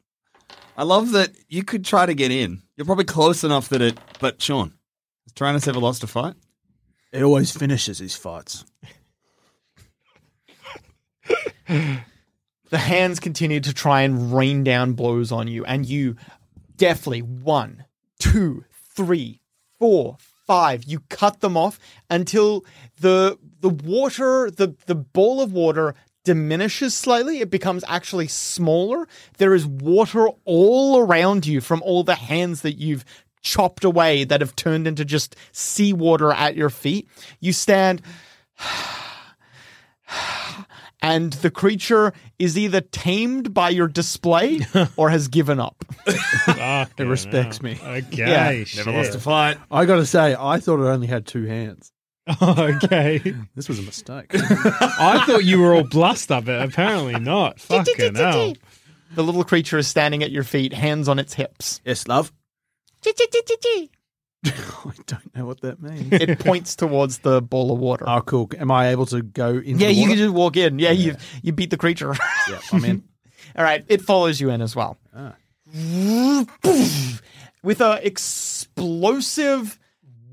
[0.75, 2.63] I love that you could try to get in.
[2.75, 3.99] You're probably close enough that it.
[4.19, 4.73] But Sean,
[5.25, 6.33] has Tyrannus ever lost a fight?
[7.13, 8.65] it always finishes his fights.
[12.69, 16.17] The hands continue to try and rain down blows on you, and you
[16.75, 17.85] deftly one,
[18.19, 19.41] two, three,
[19.79, 20.83] four, five.
[20.83, 22.65] You cut them off until
[22.99, 27.39] the the water, the the ball of water diminishes slightly.
[27.39, 29.07] It becomes actually smaller.
[29.37, 33.05] There is water all around you from all the hands that you've
[33.41, 37.07] chopped away that have turned into just seawater at your feet.
[37.39, 38.01] You stand
[41.07, 44.59] and the creature is either tamed by your display
[44.97, 45.83] or has given up.
[46.97, 47.79] It respects me.
[47.83, 48.05] Okay.
[48.11, 48.63] Yeah.
[48.75, 49.57] Never lost a fight.
[49.69, 51.91] I got to say, I thought it only had two hands.
[52.41, 53.19] okay.
[53.55, 54.31] This was a mistake.
[54.33, 57.59] I thought you were all bluster, but apparently not.
[57.59, 58.53] Fucking hell.
[59.15, 61.81] The little creature is standing at your feet, hands on its hips.
[61.85, 62.31] yes, love.
[64.45, 66.11] I don't know what that means.
[66.11, 68.05] It points towards the ball of water.
[68.07, 68.49] oh, cool.
[68.57, 69.79] Am I able to go in?
[69.79, 70.79] yeah, you can just walk in.
[70.79, 72.15] Yeah, you you beat the creature.
[72.49, 73.03] Yeah, I'm in.
[73.55, 74.97] All right, it follows you in as well.
[75.15, 75.35] Ah.
[77.63, 79.79] With a explosive,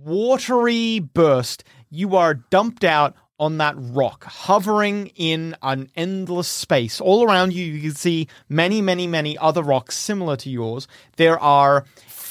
[0.04, 7.00] watery burst, you are dumped out on that rock, hovering in an endless space.
[7.00, 10.86] All around you, you can see many, many, many other rocks similar to yours.
[11.16, 11.84] There are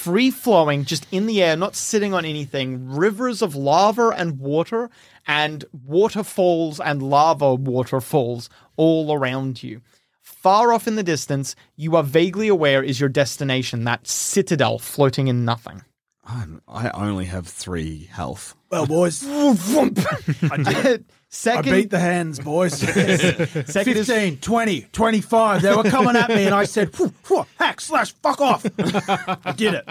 [0.03, 4.89] free flowing, just in the air, not sitting on anything, rivers of lava and water,
[5.25, 9.81] and waterfalls and lava waterfalls all around you.
[10.21, 15.29] Far off in the distance, you are vaguely aware is your destination, that citadel floating
[15.29, 15.83] in nothing.
[16.25, 18.55] I'm, I only have three health.
[18.69, 21.05] Well, boys, I did it.
[21.34, 22.78] I Second, beat the hands, boys.
[22.78, 25.62] second is 20, 25.
[25.63, 28.63] They were coming at me, and I said, "Phew, phew, hack, slash, fuck off.
[28.78, 29.84] I did it.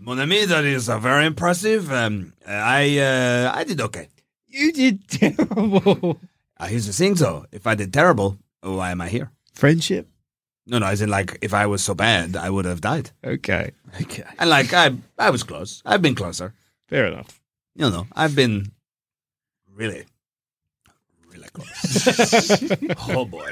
[0.00, 1.92] Mon ami, that is uh, very impressive.
[1.92, 4.08] Um, I uh, I did okay.
[4.48, 6.18] You did terrible.
[6.58, 7.46] Uh, here's the thing, though.
[7.52, 9.30] If I did terrible, why am I here?
[9.54, 10.08] Friendship.
[10.66, 13.12] No, no, as in like if I was so bad, I would have died.
[13.24, 13.70] Okay.
[14.00, 14.24] Okay.
[14.40, 15.82] And like I, I was close.
[15.86, 16.54] I've been closer.
[16.92, 17.40] Fair enough.
[17.74, 18.70] You know, I've been
[19.74, 20.04] really,
[21.26, 22.70] really close.
[23.08, 23.50] oh boy.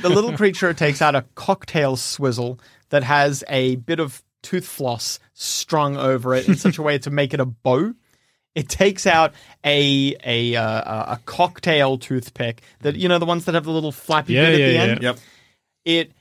[0.00, 2.58] the little creature takes out a cocktail swizzle
[2.88, 7.10] that has a bit of tooth floss strung over it in such a way to
[7.10, 7.92] make it a bow.
[8.54, 13.54] It takes out a a uh, a cocktail toothpick that you know the ones that
[13.54, 14.82] have the little flappy Yeah, bit yeah, at the yeah.
[14.82, 15.02] end.
[15.02, 15.18] Yep.
[15.84, 16.12] It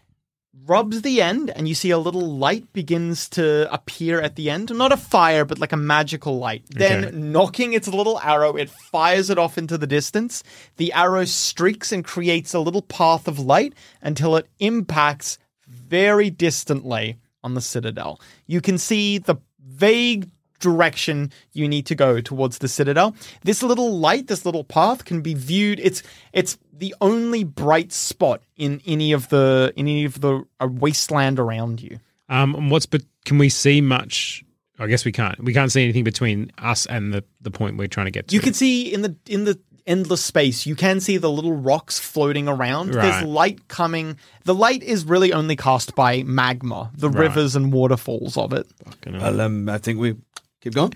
[0.65, 4.71] rubs the end, and you see a little light begins to appear at the end.
[4.73, 6.63] Not a fire, but like a magical light.
[6.69, 7.15] Then, Okay.
[7.17, 10.43] knocking its little arrow, it fires it off into the distance.
[10.77, 17.17] The arrow streaks and creates a little path of light until it impacts very distantly
[17.43, 18.19] on the citadel.
[18.45, 20.29] You can see the vague
[20.61, 23.15] direction you need to go towards the citadel.
[23.43, 28.41] This little light, this little path can be viewed it's it's the only bright spot
[28.55, 31.99] in any of the in any of the uh, wasteland around you.
[32.29, 34.43] Um, and what's but can we see much?
[34.79, 35.37] I guess we can't.
[35.43, 38.35] We can't see anything between us and the the point we're trying to get to.
[38.35, 41.99] You can see in the in the endless space, you can see the little rocks
[41.99, 42.93] floating around.
[42.93, 44.17] There's light coming.
[44.45, 47.21] The light is really only cast by magma, the Right.
[47.27, 48.67] rivers and waterfalls of it.
[49.07, 50.15] Well, um, I think we
[50.61, 50.93] keep going.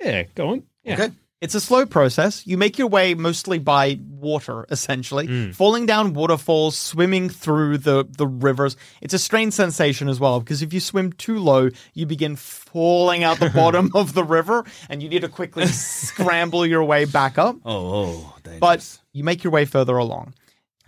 [0.00, 0.62] yeah, go on.
[0.84, 0.94] Yeah.
[0.94, 1.10] Okay.
[1.40, 2.44] It's a slow process.
[2.48, 5.54] You make your way mostly by water, essentially, Mm.
[5.54, 8.76] falling down waterfalls, swimming through the, the rivers.
[9.00, 13.22] It's a strange sensation as well, because if you swim too low, you begin falling
[13.22, 17.38] out the bottom of the river, and you need to quickly scramble your way back
[17.38, 17.54] up.
[17.64, 18.58] Oh, oh, dangerous.
[18.58, 20.34] But you make your way further along.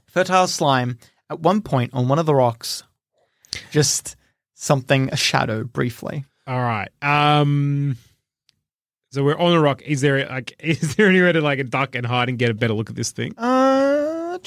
[0.06, 0.98] Fertile slime,
[1.30, 2.82] at one point on one of the rocks,
[3.70, 4.16] just
[4.54, 6.24] something, a shadow briefly.
[6.48, 6.88] All right.
[7.02, 7.96] Um,
[9.12, 9.82] So we're on a rock.
[9.82, 12.54] Is there like is there anywhere to like a duck and hide and get a
[12.54, 13.34] better look at this thing?
[13.36, 14.38] Uh,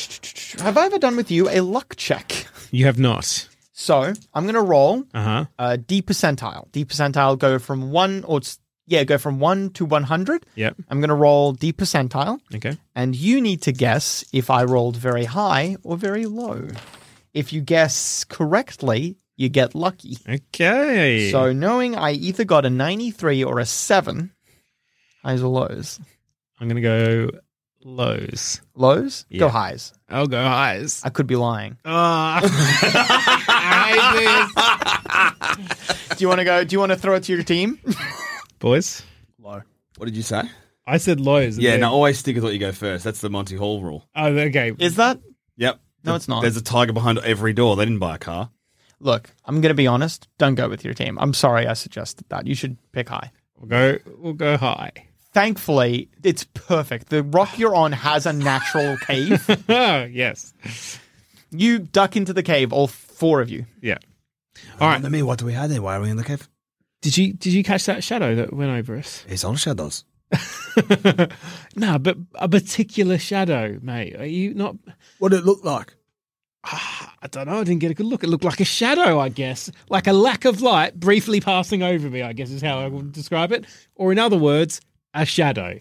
[0.60, 2.48] have I ever done with you a luck check?
[2.72, 3.50] You have not.
[3.74, 5.46] So I'm going to roll Uh huh.
[5.60, 6.72] uh, D percentile.
[6.72, 8.40] D percentile go from one or
[8.86, 10.46] yeah, go from one to 100.
[10.56, 10.76] Yep.
[10.90, 12.40] I'm going to roll D percentile.
[12.56, 12.78] Okay.
[12.96, 16.68] And you need to guess if I rolled very high or very low.
[17.34, 20.18] If you guess correctly, you get lucky.
[20.30, 21.32] Okay.
[21.32, 24.32] So knowing I either got a 93 or a 7,
[25.24, 26.00] highs or lows?
[26.60, 27.30] I'm gonna go
[27.84, 28.62] lows.
[28.76, 29.26] Lows?
[29.36, 29.94] Go highs.
[30.10, 31.02] I'll go highs.
[31.04, 31.78] I could be lying.
[31.86, 32.42] Ah.
[36.18, 36.64] Do you want to go?
[36.64, 37.80] Do you want to throw it to your team?
[38.60, 39.04] Boys.
[39.40, 39.62] Low.
[39.98, 40.44] What did you say?
[40.86, 41.58] I said lows.
[41.58, 43.04] Yeah, then- no, always stick with what you go first.
[43.04, 44.08] That's the Monty Hall rule.
[44.16, 44.74] Oh, okay.
[44.80, 45.20] Is that?
[45.58, 45.80] Yep.
[46.04, 46.42] No, it's not.
[46.42, 47.76] There's a tiger behind every door.
[47.76, 48.50] They didn't buy a car.
[49.00, 50.28] Look, I'm going to be honest.
[50.38, 51.18] Don't go with your team.
[51.20, 52.48] I'm sorry I suggested that.
[52.48, 53.32] You should pick high.
[53.58, 53.98] We'll go.
[54.18, 54.92] We'll go high.
[55.34, 57.10] Thankfully, it's perfect.
[57.10, 59.44] The rock you're on has a natural cave.
[59.68, 60.54] Oh yes.
[61.52, 63.66] You duck into the cave, all four of you.
[63.82, 63.98] Yeah.
[64.80, 64.96] All right.
[64.96, 65.82] Wonder me, what do we have there?
[65.82, 66.48] Why are we in the cave?
[67.02, 69.26] Did you did you catch that shadow that went over us?
[69.28, 70.06] It's all shadows.
[71.76, 74.16] no, but a particular shadow, mate.
[74.16, 74.76] Are you not?
[75.20, 75.96] What did it look like?
[76.66, 77.60] Ah, I don't know.
[77.60, 78.24] I didn't get a good look.
[78.24, 82.10] It looked like a shadow, I guess, like a lack of light briefly passing over
[82.10, 82.22] me.
[82.22, 83.66] I guess is how I would describe it.
[83.96, 84.80] Or in other words,
[85.14, 85.78] a shadow.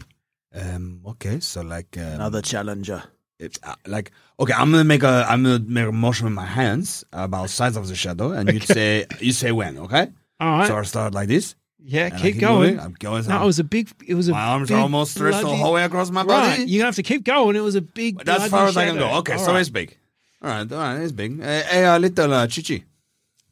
[0.54, 1.00] Um.
[1.06, 1.40] Okay.
[1.40, 3.02] So like um, Another challenger.
[3.38, 6.46] It, uh, like okay, I'm gonna make a I'm gonna make a motion with my
[6.46, 9.78] hands about size of the shadow, and you say you say when.
[9.78, 10.08] Okay.
[10.38, 10.68] All right.
[10.68, 11.56] So I start like this.
[11.84, 12.60] Yeah, and keep keep going.
[12.74, 12.80] moving.
[12.80, 13.26] I'm going.
[13.26, 13.90] No, it was a big.
[14.06, 14.32] It was a.
[14.32, 16.60] My arms big, are almost stretched all the whole way across my body.
[16.60, 17.56] Right, you're gonna have to keep going.
[17.56, 18.18] It was a big.
[18.18, 19.10] But that's far as I can go.
[19.16, 19.60] Okay, All so right.
[19.60, 19.98] it's big.
[20.40, 21.40] All right, all right, it's big.
[21.40, 22.84] Uh, hey, uh, little uh, Chichi.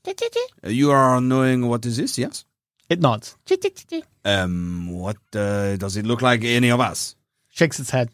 [0.06, 2.18] Uh, You are knowing what is this?
[2.18, 2.44] Yes.
[2.88, 3.36] It nods.
[4.24, 6.44] Um, what uh, does it look like?
[6.44, 7.16] Any of us?
[7.48, 8.10] Shakes its head.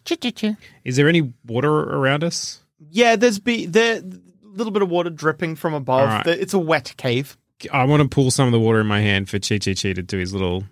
[0.85, 2.61] Is there any water around us?
[2.91, 4.01] Yeah, there's be there
[4.43, 6.01] little bit of water dripping from above.
[6.01, 6.25] All right.
[6.25, 7.37] The- It's a wet cave.
[7.73, 9.93] I want to pull some of the water in my hand for Chi Chi Chi
[9.95, 10.65] to do his little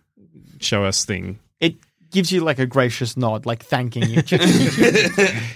[0.61, 1.39] show us thing.
[1.61, 1.77] It
[2.11, 4.23] gives you like a gracious nod, like thanking you.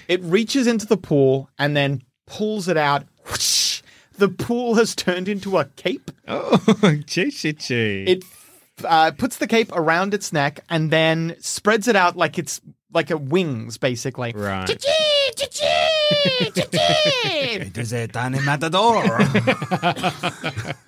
[0.09, 3.05] it reaches into the pool and then pulls it out.
[3.27, 3.83] Whoosh.
[4.17, 6.11] The pool has turned into a cape.
[6.27, 7.75] Oh, Chi Chi Chi.
[8.09, 8.25] It
[8.85, 12.61] uh, puts the cape around its neck and then spreads it out like it's
[12.93, 14.33] like a wings, basically.
[14.35, 14.69] Right.
[16.11, 19.03] It is a tiny matador.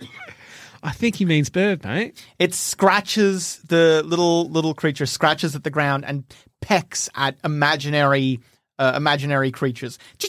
[0.82, 2.24] I think he means bird, mate.
[2.38, 6.24] It scratches the little little creature scratches at the ground and
[6.62, 8.40] pecks at imaginary
[8.78, 9.98] uh, imaginary creatures.
[10.24, 10.26] Oh,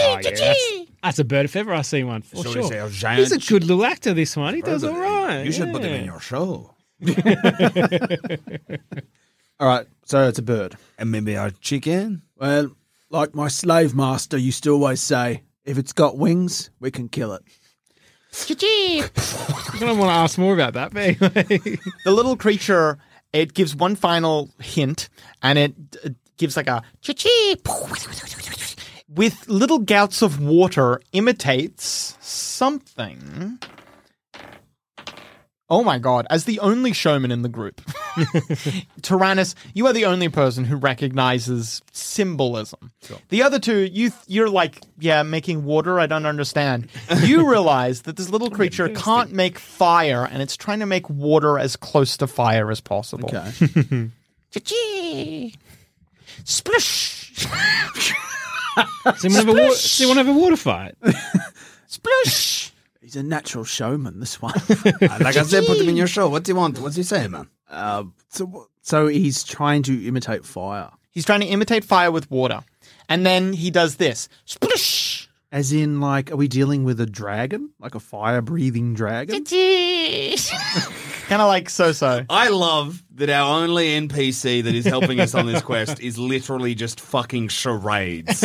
[0.00, 0.64] yeah, that's,
[1.00, 2.22] that's a bird if ever I see one.
[2.22, 2.86] For So sure.
[2.86, 4.12] a giant He's a good little actor.
[4.14, 5.44] This one, he does all right.
[5.44, 6.73] You should put him in your show.
[9.60, 10.76] All right, so it's a bird.
[10.98, 12.22] And maybe a chicken.
[12.36, 12.70] Well,
[13.10, 17.32] like my slave master used to always say, if it's got wings, we can kill
[17.32, 17.42] it.
[18.50, 21.78] I don't want to ask more about that, but anyway.
[22.04, 22.98] The little creature
[23.32, 25.08] it gives one final hint
[25.42, 27.56] and it uh, gives like a chi
[29.08, 33.58] with little gouts of water imitates something.
[35.70, 37.80] Oh my god, as the only showman in the group.
[39.02, 42.92] Tyrannus, you are the only person who recognizes symbolism.
[43.30, 46.88] The other two, you you're like, yeah, making water, I don't understand.
[47.22, 51.58] You realize that this little creature can't make fire and it's trying to make water
[51.58, 53.30] as close to fire as possible.
[53.34, 54.10] Okay.
[56.44, 57.46] Splish!
[59.16, 60.94] So you have a water, so you have a water fight?
[61.86, 62.73] Splish!
[63.14, 64.54] He's a natural showman, this one.
[64.84, 66.28] Uh, like I said, put him in your show.
[66.28, 66.80] What do you want?
[66.80, 67.48] What's he saying, man?
[67.70, 70.90] uh, so, so he's trying to imitate fire.
[71.12, 72.64] He's trying to imitate fire with water.
[73.08, 74.28] And then he does this.
[74.46, 75.28] Splish!
[75.52, 77.70] As in, like, are we dealing with a dragon?
[77.78, 79.44] Like a fire breathing dragon?
[81.28, 82.24] kind of like so so.
[82.28, 86.74] I love that our only NPC that is helping us on this quest is literally
[86.74, 88.40] just fucking charades.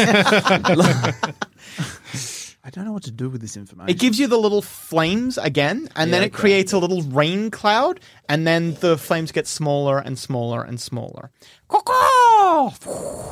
[2.69, 3.89] I don't know what to do with this information.
[3.89, 6.37] It gives you the little flames again, and then it okay.
[6.39, 11.31] creates a little rain cloud, and then the flames get smaller and smaller and smaller.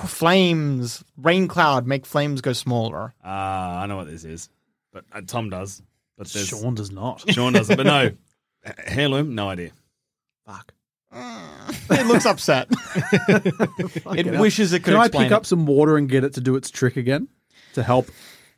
[0.07, 3.13] Flames, rain cloud, make flames go smaller.
[3.23, 4.49] Ah, I know what this is,
[4.91, 5.83] but uh, Tom does.
[6.17, 7.23] But there's, Sean does not.
[7.31, 7.77] Sean doesn't.
[7.77, 8.05] But no,
[8.65, 9.69] H- heirloom, no idea.
[10.47, 10.73] Fuck.
[11.13, 12.69] It looks upset.
[13.27, 15.31] it wishes it could Can I pick it.
[15.31, 17.27] up some water and get it to do its trick again
[17.73, 18.09] to help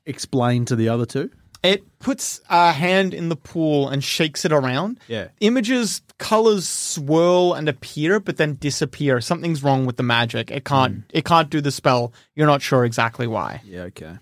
[0.10, 1.30] explain to the other two?
[1.62, 4.99] It puts a hand in the pool and shakes it around.
[5.07, 5.28] Yeah.
[5.41, 9.20] Images, colors swirl and appear, but then disappear.
[9.20, 10.51] Something's wrong with the magic.
[10.51, 10.93] It can't.
[10.93, 10.99] Hmm.
[11.12, 12.14] It can't do the spell.
[12.34, 13.62] You're not sure exactly why.
[13.66, 14.18] Yeah, okay.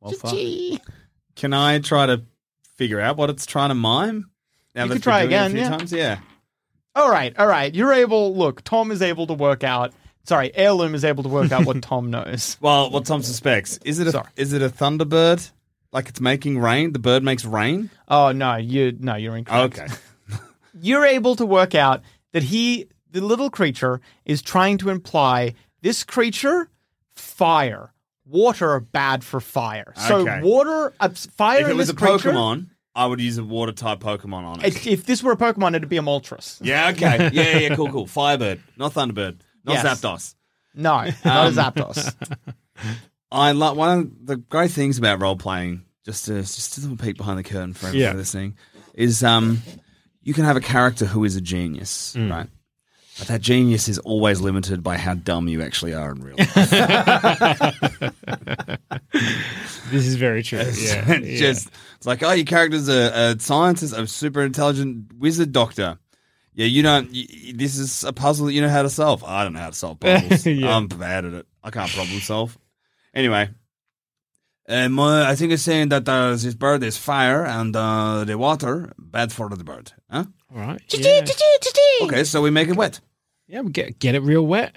[0.00, 0.34] Well, fuck.
[1.36, 2.22] Can I try to
[2.76, 4.30] figure out what it's trying to mime?
[4.74, 6.18] Now You could try we've been doing it again, a few yeah.
[6.18, 6.26] Times?
[6.26, 7.02] Yeah.
[7.02, 7.74] All right, all right.
[7.74, 8.36] You're able.
[8.36, 9.92] Look, Tom is able to work out.
[10.26, 12.56] Sorry, Heirloom is able to work out what Tom knows.
[12.60, 14.28] Well, what Tom suspects is it a Sorry.
[14.36, 15.50] is it a thunderbird?
[15.92, 16.92] Like it's making rain.
[16.92, 17.90] The bird makes rain.
[18.08, 19.78] Oh no, you no, you're incorrect.
[19.78, 19.92] Okay.
[20.80, 22.02] You're able to work out
[22.32, 26.68] that he, the little creature, is trying to imply this creature,
[27.14, 27.94] fire,
[28.26, 29.94] water are bad for fire.
[30.08, 31.60] So water, uh, fire.
[31.62, 34.44] if it in was this a creature- Pokemon, I would use a water type Pokemon
[34.44, 34.66] on it.
[34.66, 36.58] If, if this were a Pokemon, it'd be a Moltres.
[36.62, 36.90] yeah.
[36.90, 37.30] Okay.
[37.32, 37.42] Yeah.
[37.42, 37.58] Yeah.
[37.58, 37.90] yeah, Cool.
[37.90, 38.06] Cool.
[38.06, 39.36] Firebird, not Thunderbird,
[39.66, 40.00] not Yes.
[40.00, 40.34] Zapdos.
[40.74, 42.14] No, not Um, a Zapdos.
[43.32, 45.82] I like one of the great things about role playing.
[46.04, 48.12] Just to just a little peek behind the curtain for everyone Yeah.
[48.16, 48.56] listening
[48.94, 49.60] is um
[50.22, 52.30] you can have a character who is a genius, Mm.
[52.30, 52.48] right?
[53.18, 58.12] But that genius is always limited by how dumb you actually are in real life.
[59.90, 60.58] This is very true.
[60.58, 60.80] Yeah, It's
[61.26, 61.38] yeah.
[61.38, 65.98] just it's like, oh, your character's a, a scientist, a super intelligent wizard doctor.
[66.56, 67.12] Yeah, you don't.
[67.12, 69.22] y y- this is a puzzle that you know how to solve.
[69.22, 70.46] I don't know how to solve puzzles.
[70.46, 70.74] Yeah.
[70.76, 71.46] I'm bad at it.
[71.62, 72.56] I can't problem solve.
[73.14, 73.50] Anyway,
[74.68, 78.36] uh, my, I think it's saying that uh, this bird is fire and uh, the
[78.36, 79.92] water bad for the bird.
[80.10, 80.24] Huh?
[80.54, 80.80] All right.
[81.04, 81.20] Yeah.
[82.06, 83.00] Okay, so we make it wet.
[83.46, 84.74] yeah, we get get it real wet.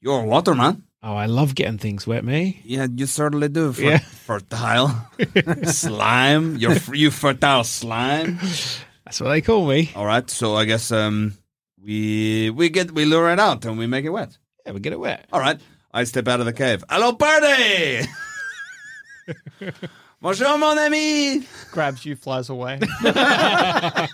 [0.00, 0.82] You're a water man.
[1.02, 2.60] Oh, I love getting things wet, me.
[2.64, 3.72] Yeah, you certainly do.
[3.72, 3.98] For, Yeah.
[3.98, 4.94] Fertile
[5.64, 6.56] slime.
[6.58, 8.38] You're you fertile slime.
[9.12, 9.90] That's what they call me.
[9.94, 11.34] All right, so I guess um
[11.78, 14.38] we we get we lure it out and we make it wet.
[14.64, 15.26] Yeah, we get it wet.
[15.30, 15.60] All right,
[15.92, 16.82] I step out of the cave.
[16.88, 18.06] Hello, party.
[20.22, 21.42] Bonjour, mon ami.
[21.72, 22.80] Grabs you, flies away.
[23.04, 24.06] uh,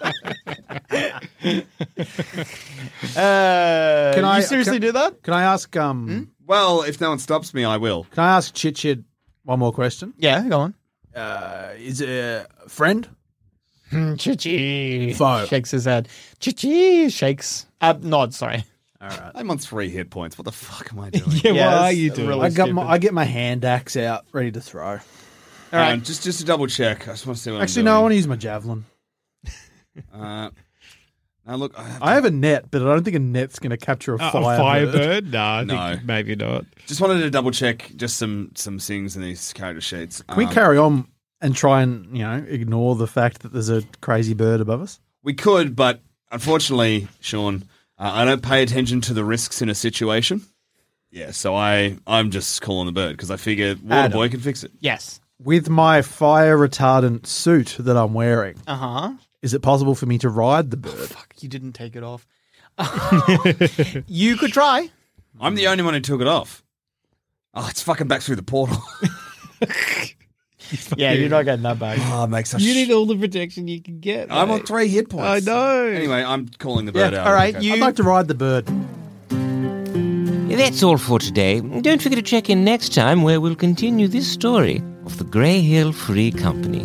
[3.15, 5.23] Can I- you seriously can- do that?
[5.23, 5.77] Can I ask?
[5.77, 8.03] Um, Well, if no one stops me, I will.
[8.11, 9.05] Can I ask Chit Chit
[9.45, 10.13] one more question?
[10.19, 10.75] Yeah, go on.
[11.15, 13.09] Uh, is it a friend?
[14.18, 15.47] Chichi Foe.
[15.47, 16.09] shakes his head.
[16.41, 17.66] Chichi shakes.
[17.80, 18.34] Uh, nod.
[18.34, 18.64] Sorry.
[19.01, 19.32] All right.
[19.34, 20.36] I'm on three hit points.
[20.36, 21.30] What the fuck am I doing?
[21.43, 22.28] Yeah, Yeah, what are that's you doing?
[22.28, 22.93] really I got my stupid.
[22.93, 24.84] I get my hand axe out, ready to throw.
[24.93, 24.99] All
[25.70, 25.93] Hang right.
[25.93, 27.09] on, just just to double check.
[27.09, 28.03] I just want to see what Actually, I'm no, I doing.
[28.03, 28.84] want to use my javelin.
[30.14, 30.51] Uh,
[31.45, 33.70] now look, I have, I have a net, but I don't think a net's going
[33.70, 34.55] to capture a Uh, fire.
[34.55, 35.32] a firebird?
[35.32, 35.95] No, I No.
[35.95, 36.66] think maybe not.
[36.86, 40.22] just wanted to double check just some some things in these character sheets.
[40.22, 41.09] Can we Um, carry on
[41.41, 45.01] and try and you know ignore the fact that there's a crazy bird above us?
[45.22, 47.64] We could, but unfortunately, Sean,
[47.99, 50.43] uh, I don't pay attention to the risks in a situation.
[51.11, 54.12] Yeah, so I I'm just calling the bird because I figure Adam.
[54.18, 54.72] Waterboy can fix it.
[54.80, 55.20] Yes.
[55.41, 59.12] With my fire retardant suit that I'm wearing, Uh huh.
[59.41, 61.09] is it possible for me to ride the bird?
[61.11, 62.26] Fuck, you didn't take it off.
[64.07, 64.91] you could try.
[65.41, 66.62] I'm the only one who took it off.
[67.55, 68.82] Oh, it's fucking back through the portal.
[70.97, 71.99] Yeah, you're not getting that back.
[72.01, 72.62] oh, ah, it makes such.
[72.62, 74.31] You need all the protection you can get.
[74.31, 74.66] I'm on mate.
[74.69, 75.47] three hit points.
[75.47, 75.87] I know.
[75.87, 77.27] Anyway, I'm calling the bird Yeah, out.
[77.29, 77.64] all right, Okay.
[77.66, 78.66] you- I'd like to ride the bird.
[80.59, 81.61] That's all for today.
[81.61, 85.61] Don't forget to check in next time where we'll continue this story of the Grey
[85.61, 86.85] Hill Free Company.